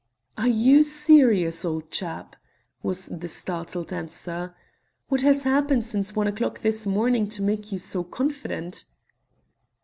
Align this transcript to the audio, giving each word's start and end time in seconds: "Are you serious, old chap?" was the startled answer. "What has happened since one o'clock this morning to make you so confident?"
"Are 0.35 0.47
you 0.47 0.81
serious, 0.81 1.63
old 1.63 1.91
chap?" 1.91 2.35
was 2.81 3.05
the 3.05 3.27
startled 3.27 3.93
answer. 3.93 4.55
"What 5.09 5.21
has 5.21 5.43
happened 5.43 5.85
since 5.85 6.15
one 6.15 6.25
o'clock 6.25 6.61
this 6.61 6.87
morning 6.87 7.29
to 7.29 7.43
make 7.43 7.71
you 7.71 7.77
so 7.77 8.03
confident?" 8.03 8.85